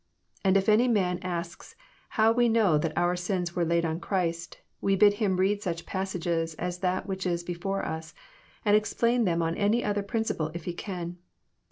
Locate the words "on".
3.85-3.99, 9.43-9.53